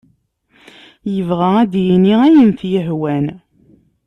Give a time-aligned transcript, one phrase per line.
[1.15, 3.25] Yebɣa ad d-yini ayen t-yehwan.